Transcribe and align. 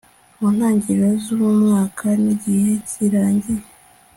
Mu 0.39 0.47
ntangiriro 0.55 1.09
zumwaka 1.23 2.05
nigihe 2.21 2.71
kirangiye 2.89 3.63